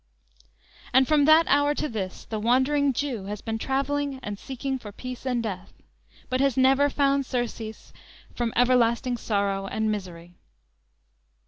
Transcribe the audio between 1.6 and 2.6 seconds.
to this the